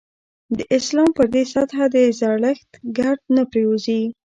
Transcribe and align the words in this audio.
د 0.57 0.59
اسلام 0.77 1.09
پر 1.17 1.25
دې 1.33 1.43
سطح 1.53 1.77
د 1.93 1.95
زړښت 2.19 2.69
ګرد 2.97 3.21
نه 3.35 3.43
پرېوځي. 3.51 4.01